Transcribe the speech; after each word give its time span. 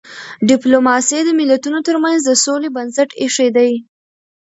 ډيپلوماسي 0.49 1.19
د 1.25 1.29
ملتونو 1.39 1.79
ترمنځ 1.87 2.19
د 2.23 2.31
سولي 2.43 2.69
بنسټ 2.75 3.09
ایښی 3.21 3.49
دی. 3.57 3.71